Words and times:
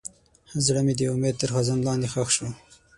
زړه 0.65 0.81
مې 0.85 0.93
د 0.99 1.01
امید 1.13 1.35
تر 1.41 1.49
خزان 1.53 1.79
لاندې 1.87 2.07
ښخ 2.13 2.29
شو. 2.35 2.47